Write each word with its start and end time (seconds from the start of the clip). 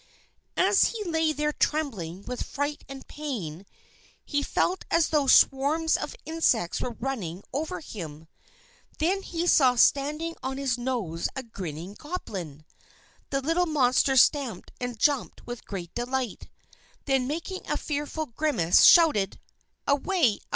And 0.57 0.65
as 0.65 0.85
he 0.85 1.03
lay 1.03 1.31
there 1.31 1.51
trembling 1.53 2.23
with 2.25 2.41
fright 2.41 2.83
and 2.89 3.07
pain, 3.07 3.67
he 4.25 4.41
felt 4.41 4.83
as 4.89 5.09
though 5.09 5.27
swarms 5.27 5.95
of 5.95 6.15
insects 6.25 6.81
were 6.81 6.97
running 6.99 7.43
over 7.53 7.81
him. 7.81 8.27
Then 8.97 9.21
he 9.21 9.45
saw 9.45 9.75
standing 9.75 10.35
on 10.41 10.57
his 10.57 10.75
nose 10.75 11.29
a 11.35 11.43
grinning 11.43 11.93
Goblin. 11.93 12.65
This 13.29 13.43
little 13.43 13.67
monster 13.67 14.17
stamped 14.17 14.71
and 14.81 14.97
jumped 14.97 15.45
with 15.45 15.65
great 15.67 15.93
delight; 15.93 16.49
then 17.05 17.27
making 17.27 17.69
a 17.69 17.77
fearful 17.77 18.25
grimace, 18.25 18.83
shouted: 18.85 19.39
"_Away! 19.87 20.39